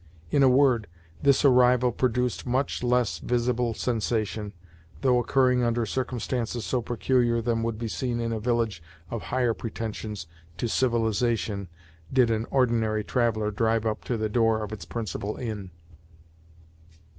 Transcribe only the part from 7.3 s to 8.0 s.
than would be